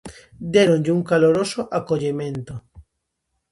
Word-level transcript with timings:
Déronlle 0.53 0.91
un 0.97 1.01
caloroso 1.09 1.61
acollemento. 1.79 2.53